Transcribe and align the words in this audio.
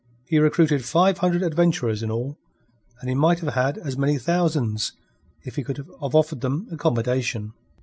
He 0.27 0.39
recruited 0.39 0.83
five 0.83 1.19
hundred 1.19 1.43
adventurers 1.43 2.01
in 2.01 2.09
all, 2.09 2.35
and 2.99 3.07
he 3.07 3.13
might 3.13 3.37
have 3.41 3.53
had 3.53 3.77
as 3.77 3.99
many 3.99 4.17
thousands 4.17 4.93
if 5.43 5.57
he 5.57 5.63
could 5.63 5.77
have 5.77 5.91
offered 6.15 6.41
them 6.41 6.67
accommodation. 6.71 7.53